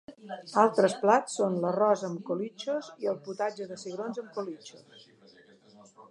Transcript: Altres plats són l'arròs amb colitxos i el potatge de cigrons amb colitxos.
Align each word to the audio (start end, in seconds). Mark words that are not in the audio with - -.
Altres 0.59 0.93
plats 1.01 1.35
són 1.39 1.57
l'arròs 1.65 2.05
amb 2.07 2.23
colitxos 2.29 2.89
i 3.05 3.09
el 3.11 3.19
potatge 3.27 3.67
de 3.73 3.77
cigrons 3.83 4.23
amb 4.23 4.33
colitxos. 4.39 5.05